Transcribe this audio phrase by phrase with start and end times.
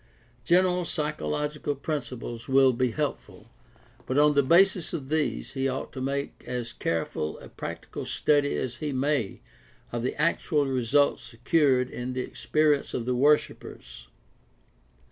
[0.43, 3.51] General psychological principles will be help ful,
[4.07, 8.55] but on the basis of these he ought to make as careful a practical study
[8.55, 9.41] as he may
[9.91, 14.07] of the actual results secured in the experience of the worshipers.